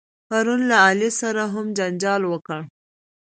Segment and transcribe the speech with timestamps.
[0.27, 2.59] پرون له علي سره هم جنجال وکړ.